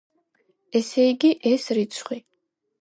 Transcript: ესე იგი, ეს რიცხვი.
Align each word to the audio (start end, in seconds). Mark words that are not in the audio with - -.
ესე 0.79 1.05
იგი, 1.11 1.31
ეს 1.53 1.71
რიცხვი. 1.81 2.21